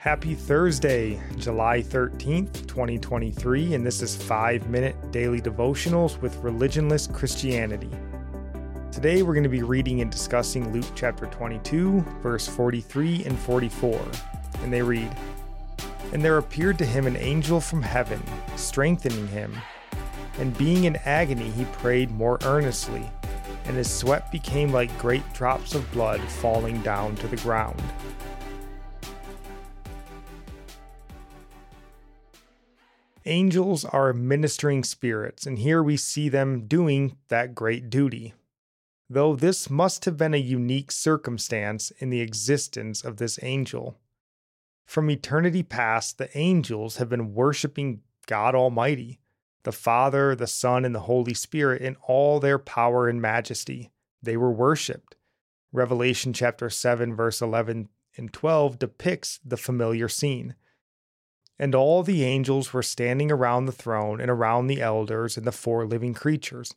[0.00, 7.90] Happy Thursday, July 13th, 2023, and this is 5 Minute Daily Devotionals with Religionless Christianity.
[8.90, 14.00] Today we're going to be reading and discussing Luke chapter 22, verse 43 and 44.
[14.62, 15.14] And they read
[16.14, 18.22] And there appeared to him an angel from heaven,
[18.56, 19.52] strengthening him.
[20.38, 23.06] And being in agony, he prayed more earnestly,
[23.66, 27.82] and his sweat became like great drops of blood falling down to the ground.
[33.26, 38.34] Angels are ministering spirits, and here we see them doing that great duty
[39.10, 43.98] though this must have been a unique circumstance in the existence of this angel.
[44.86, 49.18] From eternity past, the angels have been worshiping God Almighty,
[49.64, 53.90] the Father, the Son, and the Holy Spirit in all their power and majesty.
[54.22, 55.16] They were worshiped.
[55.72, 60.54] Revelation chapter 7, verse 11 and 12 depicts the familiar scene.
[61.60, 65.52] And all the angels were standing around the throne and around the elders and the
[65.52, 66.74] four living creatures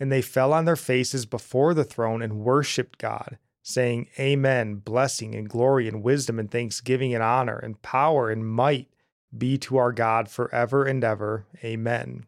[0.00, 5.34] and they fell on their faces before the throne and worshiped God, saying, Amen, blessing
[5.34, 8.88] and glory and wisdom and thanksgiving and honor and power and might
[9.36, 11.44] be to our God forever and ever.
[11.62, 12.24] Amen.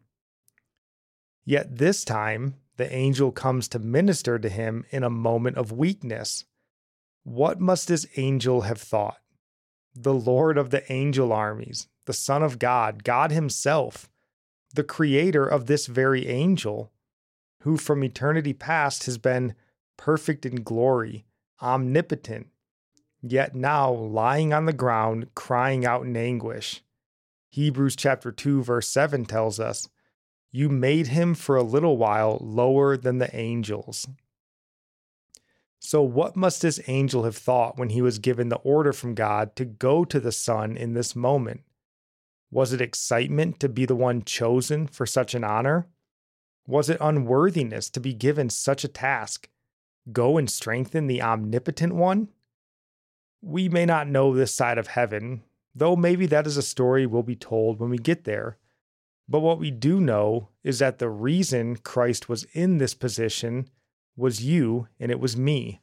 [1.43, 6.45] Yet this time, the angel comes to minister to him in a moment of weakness.
[7.23, 9.17] What must this angel have thought?
[9.95, 14.09] The Lord of the angel armies, the Son of God, God Himself,
[14.73, 16.91] the creator of this very angel,
[17.59, 19.53] who from eternity past has been
[19.95, 21.25] perfect in glory,
[21.61, 22.47] omnipotent,
[23.21, 26.83] yet now lying on the ground, crying out in anguish.
[27.51, 29.87] Hebrews chapter 2 verse 7 tells us,
[30.51, 34.07] "You made him for a little while lower than the angels."
[35.85, 39.53] So what must this angel have thought when he was given the order from God
[39.57, 41.61] to go to the Son in this moment?
[42.49, 45.87] Was it excitement to be the one chosen for such an honor?
[46.65, 49.49] Was it unworthiness to be given such a task?
[50.09, 52.29] Go and strengthen the omnipotent one?
[53.41, 55.43] We may not know this side of heaven,
[55.75, 58.57] though maybe that is a story we'll be told when we get there.
[59.27, 63.67] But what we do know is that the reason Christ was in this position
[64.15, 65.81] was you and it was me.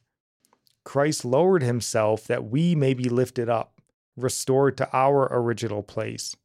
[0.83, 3.81] Christ lowered himself that we may be lifted up,
[4.15, 6.35] restored to our original place.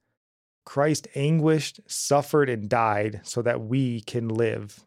[0.64, 4.84] Christ anguished, suffered, and died so that we can live.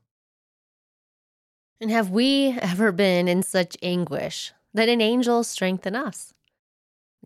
[1.81, 6.33] And have we ever been in such anguish that an angel strengthen us?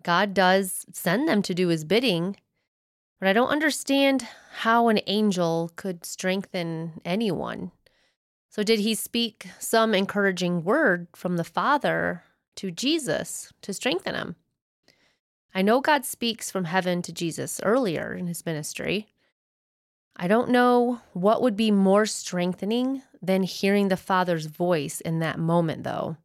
[0.04, 2.36] God does send them to do his bidding,
[3.20, 7.72] but I don't understand how an angel could strengthen anyone.
[8.54, 12.22] So, did he speak some encouraging word from the Father
[12.58, 14.36] to Jesus to strengthen him?
[15.56, 19.08] I know God speaks from heaven to Jesus earlier in his ministry.
[20.16, 25.40] I don't know what would be more strengthening than hearing the Father's voice in that
[25.40, 26.18] moment, though.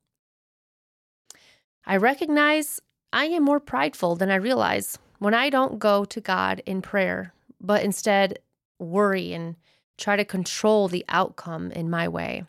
[1.86, 2.78] I recognize
[3.10, 7.32] I am more prideful than I realize when I don't go to God in prayer,
[7.58, 8.40] but instead
[8.78, 9.56] worry and
[9.98, 12.44] try to control the outcome in my way.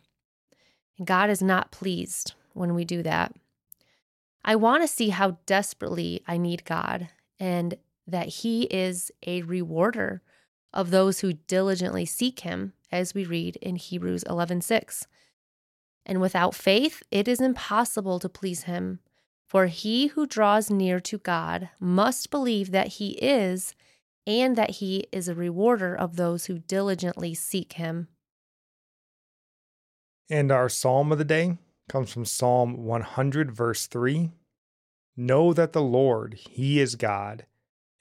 [0.97, 3.35] And God is not pleased when we do that.
[4.45, 7.75] I want to see how desperately I need God and
[8.07, 10.21] that He is a rewarder
[10.73, 15.07] of those who diligently seek Him, as we read in Hebrews 11 6.
[16.05, 18.99] And without faith, it is impossible to please Him.
[19.45, 23.73] For he who draws near to God must believe that He is,
[24.29, 28.07] and that He is a rewarder of those who diligently seek Him.
[30.29, 31.57] And our psalm of the day
[31.89, 34.29] comes from Psalm 100, verse 3.
[35.17, 37.47] Know that the Lord, He is God.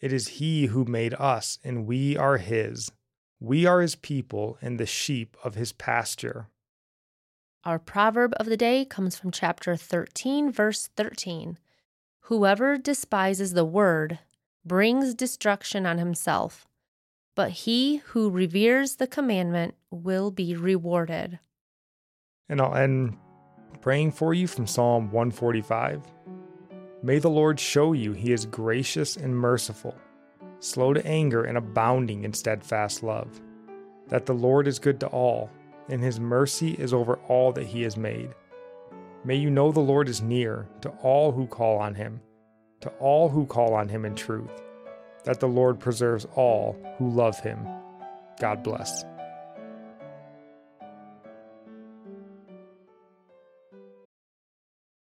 [0.01, 2.93] It is He who made us, and we are His.
[3.41, 6.49] We are His people and the sheep of His pasture.
[7.65, 11.59] Our proverb of the day comes from chapter 13, verse 13.
[12.23, 14.19] Whoever despises the word
[14.69, 16.69] brings destruction on himself,
[17.35, 21.39] but he who reveres the commandment will be rewarded.
[22.49, 23.17] And I'll end
[23.81, 26.03] praying for you from Psalm 145.
[27.03, 29.95] May the Lord show you he is gracious and merciful,
[30.61, 33.41] slow to anger and abounding in steadfast love,
[34.09, 35.51] that the Lord is good to all,
[35.89, 38.35] and his mercy is over all that he has made.
[39.25, 42.21] May you know the Lord is near to all who call on him,
[42.81, 44.51] to all who call on him in truth,
[45.25, 47.67] that the Lord preserves all who love him.
[48.41, 49.05] God bless.